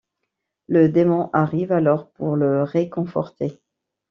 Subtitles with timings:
[0.67, 3.61] Le démon arrive alors pour le réconforter.